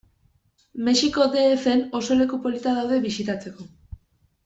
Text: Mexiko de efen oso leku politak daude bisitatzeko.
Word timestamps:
Mexiko 0.87 1.21
de 1.35 1.43
efen 1.59 1.83
oso 2.01 2.19
leku 2.25 2.43
politak 2.49 2.81
daude 2.83 3.01
bisitatzeko. 3.09 3.71